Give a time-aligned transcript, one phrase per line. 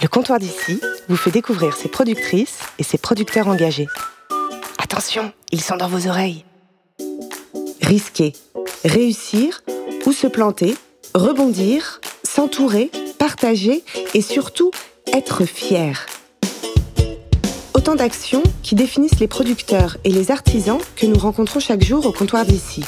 [0.00, 3.88] Le comptoir d'ici vous fait découvrir ses productrices et ses producteurs engagés.
[4.78, 6.44] Attention, ils sont dans vos oreilles.
[7.82, 8.32] Risquer,
[8.84, 9.62] réussir
[10.06, 10.76] ou se planter,
[11.14, 13.82] rebondir, s'entourer, partager
[14.14, 14.70] et surtout
[15.12, 16.06] être fier.
[17.74, 22.12] Autant d'actions qui définissent les producteurs et les artisans que nous rencontrons chaque jour au
[22.12, 22.84] comptoir d'ici.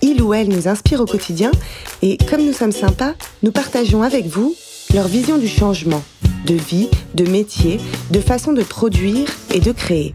[0.00, 1.50] Il ou elle nous inspire au quotidien
[2.00, 3.12] et comme nous sommes sympas,
[3.42, 4.54] nous partageons avec vous
[4.94, 6.02] leur vision du changement,
[6.44, 10.14] de vie, de métier, de façon de produire et de créer.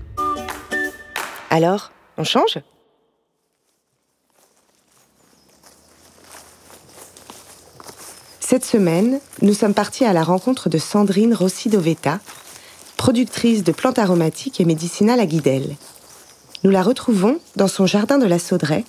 [1.49, 2.59] Alors, on change?
[8.39, 12.19] Cette semaine, nous sommes partis à la rencontre de Sandrine Rossi-Dovetta,
[12.95, 15.75] productrice de plantes aromatiques et médicinales à Guidel.
[16.63, 18.85] Nous la retrouvons dans son jardin de la Sauderaie,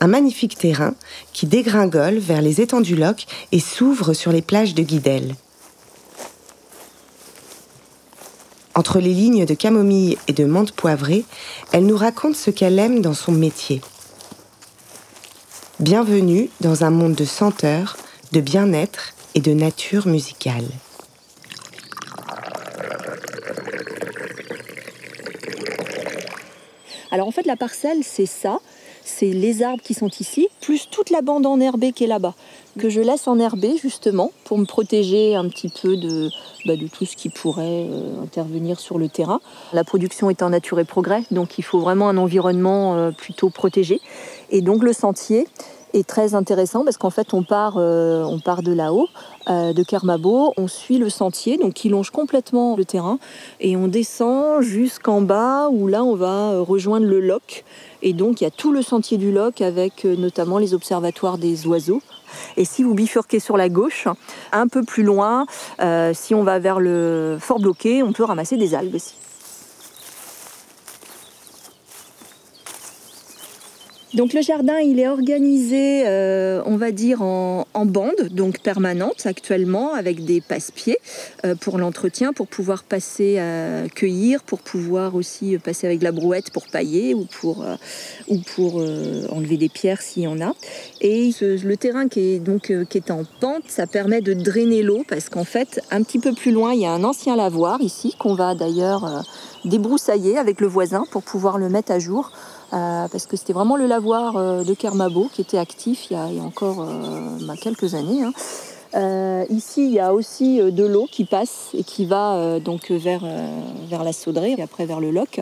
[0.00, 0.94] un magnifique terrain
[1.32, 5.34] qui dégringole vers les du Loc et s'ouvre sur les plages de Guidel.
[8.76, 11.24] Entre les lignes de camomille et de menthe poivrée,
[11.72, 13.80] elle nous raconte ce qu'elle aime dans son métier.
[15.80, 17.96] Bienvenue dans un monde de senteurs,
[18.32, 20.66] de bien-être et de nature musicale.
[27.10, 28.58] Alors en fait la parcelle c'est ça,
[29.06, 32.34] c'est les arbres qui sont ici, plus toute la bande enherbée qui est là-bas,
[32.78, 36.28] que je laisse enherber justement pour me protéger un petit peu de,
[36.66, 39.40] bah, tout ce qui pourrait euh, intervenir sur le terrain.
[39.72, 43.48] La production est en nature et progrès, donc il faut vraiment un environnement euh, plutôt
[43.48, 44.00] protégé.
[44.50, 45.46] Et donc le sentier,
[45.94, 49.08] est très intéressant parce qu'en fait on part, euh, on part de là-haut,
[49.48, 53.18] euh, de Kermabo, on suit le sentier donc qui longe complètement le terrain
[53.60, 57.64] et on descend jusqu'en bas où là on va euh, rejoindre le loc
[58.02, 61.66] et donc il y a tout le sentier du loc avec notamment les observatoires des
[61.66, 62.02] oiseaux.
[62.56, 64.06] Et si vous bifurquez sur la gauche,
[64.52, 65.46] un peu plus loin,
[66.12, 69.14] si on va vers le fort bloqué, on peut ramasser des algues aussi.
[74.16, 79.92] Donc le jardin, il est organisé, euh, on va dire, en, bande, donc permanente actuellement,
[79.92, 80.96] avec des passe-pieds
[81.44, 86.50] euh, pour l'entretien, pour pouvoir passer à cueillir, pour pouvoir aussi passer avec la brouette
[86.50, 87.76] pour pailler ou pour, euh,
[88.28, 90.54] ou pour enlever des pierres s'il y en a.
[91.02, 95.04] Et le terrain qui est, donc, qui est en pente, ça permet de drainer l'eau
[95.06, 98.14] parce qu'en fait, un petit peu plus loin, il y a un ancien lavoir ici
[98.18, 99.26] qu'on va d'ailleurs
[99.66, 102.32] débroussailler avec le voisin pour pouvoir le mettre à jour.
[102.72, 106.16] Euh, parce que c'était vraiment le lavoir euh, de Kermabo qui était actif il y
[106.16, 108.24] a, encore euh, bah, quelques années.
[108.24, 109.44] Hein.
[109.50, 113.22] ici, il y a aussi de l'eau qui passe et qui va donc vers,
[113.90, 115.40] la Saudrée et après vers le Loc.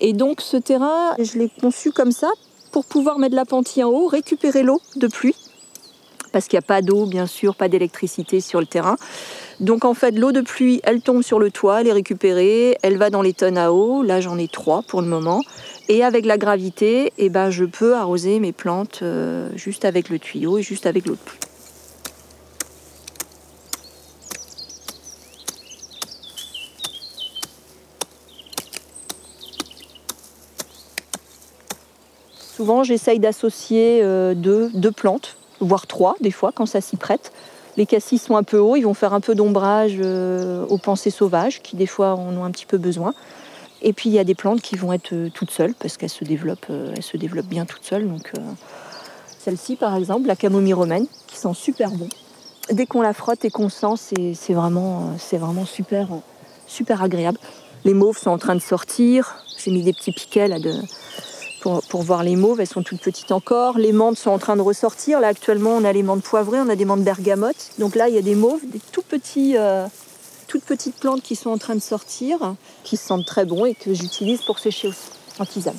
[0.00, 2.30] Et donc ce terrain, je l'ai conçu comme ça
[2.70, 5.34] pour pouvoir mettre la pentille en haut, récupérer l'eau de pluie
[6.34, 8.96] parce qu'il n'y a pas d'eau, bien sûr, pas d'électricité sur le terrain.
[9.60, 12.98] Donc en fait, l'eau de pluie, elle tombe sur le toit, elle est récupérée, elle
[12.98, 14.02] va dans les tonnes à eau.
[14.02, 15.42] Là, j'en ai trois pour le moment.
[15.88, 20.18] Et avec la gravité, eh ben, je peux arroser mes plantes euh, juste avec le
[20.18, 21.18] tuyau et juste avec l'eau de.
[32.56, 37.32] Souvent, j'essaye d'associer euh, deux, plantes, voire trois des fois quand ça s'y prête.
[37.76, 41.10] Les cassis sont un peu hauts, ils vont faire un peu d'ombrage euh, aux pensées
[41.10, 43.12] sauvages qui des fois en ont un petit peu besoin.
[43.86, 46.08] Et puis il y a des plantes qui vont être euh, toutes seules parce qu'elles
[46.08, 48.08] se développent, euh, elles se développent bien toutes seules.
[48.08, 48.40] Donc euh,
[49.38, 52.08] celle-ci par exemple, la camomille romaine, qui sent super bon.
[52.72, 56.08] Dès qu'on la frotte et qu'on sent, c'est vraiment, c'est vraiment super,
[56.66, 57.38] super agréable.
[57.84, 59.44] Les mauves sont en train de sortir.
[59.62, 60.56] J'ai mis des petits piquets là
[61.60, 62.62] pour, voir les mauves.
[62.62, 63.76] Elles sont toutes petites encore.
[63.76, 65.20] Les menthes sont en train de ressortir.
[65.20, 67.72] Là actuellement, on a les menthes poivrées, on a des menthes bergamotes.
[67.78, 69.56] Donc là, il y a des mauves, des tout petits
[70.54, 72.54] toutes petites plantes qui sont en train de sortir,
[72.84, 75.10] qui sentent très bon et que j'utilise pour sécher aussi
[75.40, 75.74] en tisane.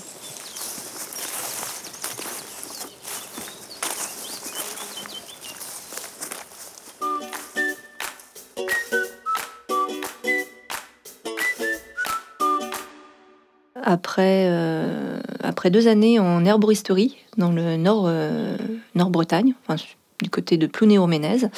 [13.81, 18.57] Après, euh, après deux années en herboristerie dans le nord, euh,
[18.93, 19.81] nord Bretagne, enfin,
[20.21, 21.49] du côté de Plounéo-Ménez.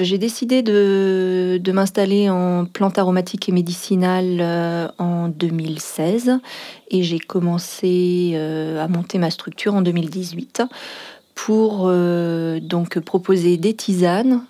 [0.00, 6.38] J'ai décidé de, m'installer en plante aromatique et médicinale euh, en 2016
[6.90, 10.62] et j'ai commencé euh, à monter ma structure en 2018
[11.34, 14.42] pour euh, donc proposer des tisanes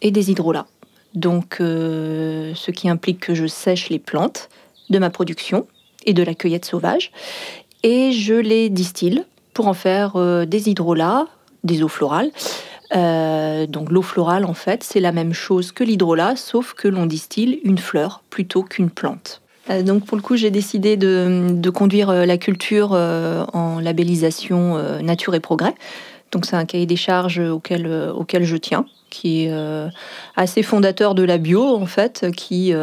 [0.00, 0.66] et des hydrolats.
[1.14, 4.48] Donc ce qui implique que je sèche les plantes
[4.88, 5.66] de ma production
[6.06, 7.12] et de la cueillette sauvage
[7.82, 9.22] et je les distille
[9.52, 10.16] pour en faire
[10.46, 11.26] des hydrolats,
[11.64, 12.30] des eaux florales
[12.92, 17.60] donc l'eau florale, en fait, c'est la même chose que l'hydrolat, sauf que l'on distille
[17.64, 19.40] une fleur plutôt qu'une plante.
[19.84, 25.74] Donc pour le coup, j'ai décidé de, conduire la culture en labellisation nature et progrès.
[26.32, 29.52] Donc c'est un cahier des charges auquel, auquel je tiens, qui est
[30.36, 32.74] assez fondateur de la bio en fait, qui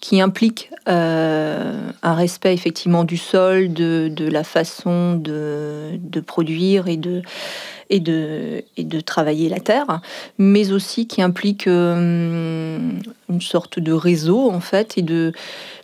[0.00, 7.22] qui implique euh, un respect effectivement du sol, de, la façon de, produire et de,
[7.90, 10.00] et, de, et de travailler la terre,
[10.38, 12.78] mais aussi qui implique euh,
[13.28, 15.32] une sorte de réseau en fait et de,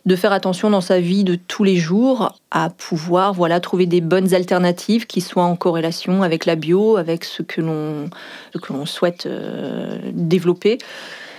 [0.05, 4.01] de faire attention dans sa vie de tous les jours à pouvoir voilà trouver des
[4.01, 9.97] bonnes alternatives qui soient en corrélation avec la bio, avec ce que l'on souhaite euh,
[10.13, 10.77] développer.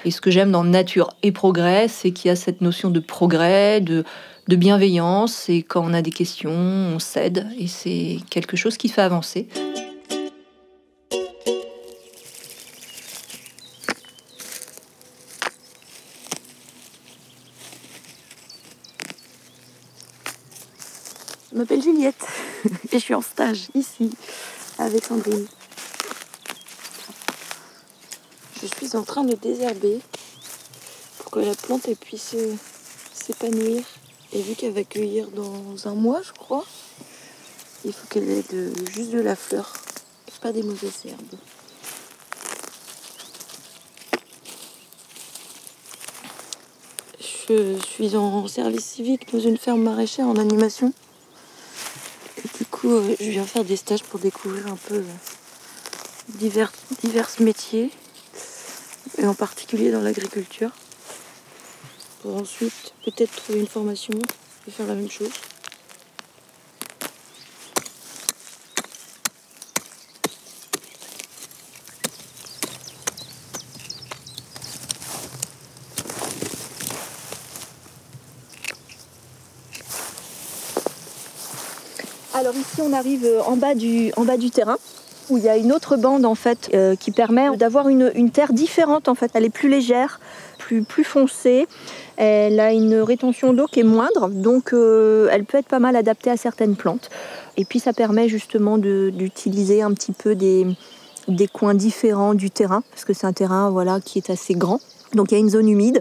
[0.04, 3.00] Et ce que j'aime dans nature et progrès, c'est qu'il y a cette notion de
[3.00, 4.04] progrès, de,
[4.48, 5.48] de bienveillance.
[5.48, 7.46] Et quand on a des questions, on cède.
[7.58, 9.48] Et c'est quelque chose qui fait avancer.
[21.50, 22.26] Je m'appelle Juliette
[22.92, 24.10] et je suis en stage ici
[24.78, 25.46] avec Sandrine.
[28.60, 30.00] Je en train de désherber
[31.18, 32.34] pour que la plante puisse
[33.12, 33.82] s'épanouir.
[34.32, 36.64] Et vu qu'elle va cueillir dans un mois, je crois,
[37.84, 38.44] il faut qu'elle ait
[38.92, 39.72] juste de la fleur,
[40.44, 41.38] pas des mauvaises herbes.
[47.48, 50.92] Je suis en service civique dans une ferme maraîchère en animation.
[52.36, 55.02] Et du coup, euh, je viens faire des stages pour découvrir un peu
[56.28, 57.90] divers, divers métiers
[59.18, 60.70] et en particulier dans l'agriculture.
[62.22, 64.18] Pour ensuite peut-être trouver une formation
[64.66, 65.30] et faire la même chose.
[82.34, 84.76] Alors ici on arrive en bas du, en bas du terrain
[85.30, 88.52] où il y a une autre bande en fait euh, qui permet d'avoir une, terre
[88.52, 89.30] différente en fait.
[89.34, 90.20] Elle est plus légère,
[90.58, 91.66] plus, plus foncée.
[92.16, 95.96] Elle a une rétention d'eau qui est moindre, donc euh, elle peut être pas mal
[95.96, 97.10] adaptée à certaines plantes.
[97.56, 100.66] Et puis ça permet justement d'utiliser un petit peu des,
[101.28, 104.80] des coins différents du terrain, parce que c'est un terrain voilà, qui est assez grand.
[105.14, 106.00] Donc il y a une zone humide.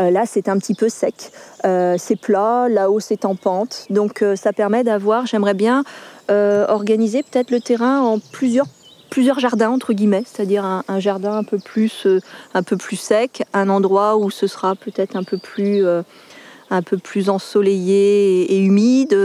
[0.00, 1.30] Euh, là, c'est un petit peu sec.
[1.62, 2.68] c'est plat.
[2.68, 3.86] Là-haut, c'est en pente.
[3.90, 5.84] Donc ça permet d'avoir, j'aimerais bien
[6.30, 11.58] euh, organiser peut-être le terrain en plusieurs jardins entre guillemets, c'est-à-dire un, jardin un peu
[11.58, 12.20] plus euh,
[12.54, 16.02] un peu plus sec, un endroit où ce sera peut-être un peu plus euh,
[16.70, 19.16] un peu plus ensoleillé et, humide.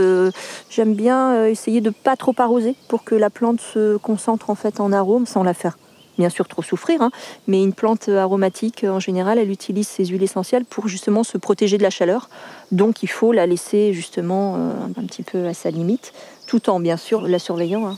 [0.68, 4.78] J'aime bien essayer de pas trop arroser pour que la plante se concentre en fait
[4.78, 5.76] en arôme sans la faire
[6.20, 7.10] bien sûr trop souffrir, hein.
[7.48, 11.78] mais une plante aromatique en général, elle utilise ses huiles essentielles pour justement se protéger
[11.78, 12.28] de la chaleur.
[12.70, 16.12] Donc il faut la laisser justement un petit peu à sa limite
[16.46, 17.86] tout en bien sûr la surveillant.
[17.86, 17.96] Hein.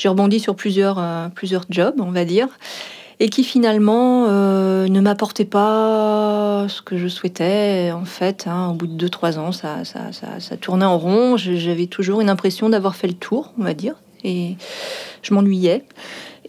[0.00, 2.48] J'ai rebondi sur plusieurs, euh, plusieurs jobs, on va dire,
[3.20, 7.92] et qui finalement euh, ne m'apportaient pas ce que je souhaitais.
[7.92, 8.70] En fait, hein.
[8.70, 11.36] au bout de 2-3 ans, ça, ça, ça, tournait en rond.
[11.36, 13.94] J'avais toujours une impression d'avoir fait le tour, on va dire,
[14.24, 14.56] et
[15.22, 15.84] je m'ennuyais.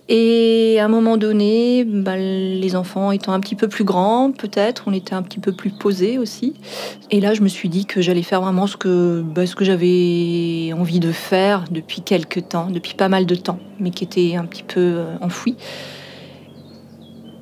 [0.07, 4.83] Et à un moment donné, bah, les enfants étant un petit peu plus grands, peut-être,
[4.87, 6.53] on était un petit peu plus posés aussi.
[7.11, 9.63] Et là, je me suis dit que j'allais faire vraiment ce que, bah, ce que
[9.63, 14.35] j'avais envie de faire depuis quelques temps, depuis pas mal de temps, mais qui était
[14.35, 15.55] un petit peu euh, enfoui.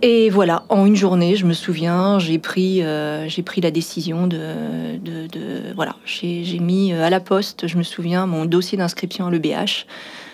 [0.01, 4.97] Et voilà, en une journée, je me souviens, j'ai pris, euh, pris la décision de,
[4.97, 9.27] de, de voilà, j'ai mis euh, à la poste, je me souviens, mon dossier d'inscription
[9.27, 9.85] à l'EBH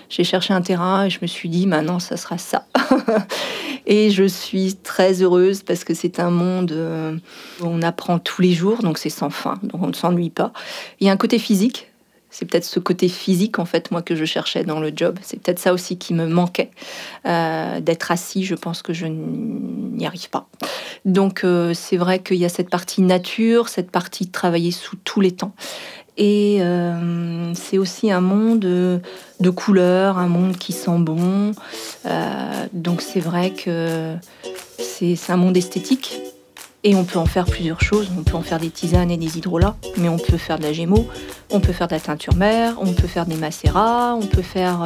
[0.10, 2.66] j'ai cherché un terrain et je me suis dit, maintenant, ça sera ça.
[3.86, 7.16] et je suis très heureuse parce que c'est un monde euh,
[7.62, 10.54] où on apprend tous les jours, donc c'est sans fin, donc on ne s'ennuie pas.
[11.00, 11.92] Il y a un côté physique.
[12.38, 15.18] C'est peut-être ce côté physique, en fait, moi, que je cherchais dans le job.
[15.22, 16.70] C'est peut-être ça aussi qui me manquait.
[17.26, 20.50] Euh, d'être assis, je pense que je n'y arrive pas.
[21.06, 24.98] Donc, euh, c'est vrai qu'il y a cette partie nature, cette partie de travailler sous
[24.98, 25.56] tous les temps.
[26.18, 31.54] Et euh, c'est aussi un monde de couleurs, un monde qui sent bon.
[32.74, 34.16] Donc c'est vrai que
[34.78, 36.20] c'est un monde esthétique.
[36.88, 38.12] Et on peut en faire plusieurs choses.
[38.16, 40.72] On peut en faire des tisanes et des hydrolats, mais on peut faire de la
[40.72, 41.08] gémeaux,
[41.50, 44.82] on peut faire de la teinture mère, on peut faire des macérats, on peut faire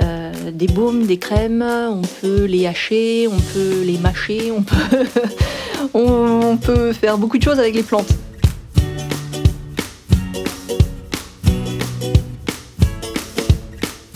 [0.00, 5.06] euh, des baumes, des crèmes, on peut les hacher, on peut les mâcher, on peut,
[5.94, 8.14] on peut faire beaucoup de choses avec les plantes.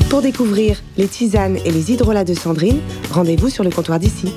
[0.08, 2.78] Pour découvrir les tisanes et les hydrolats de Sandrine,
[3.10, 4.32] rendez-vous sur le comptoir d'ici.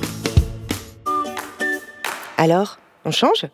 [2.36, 3.46] Alors, on change?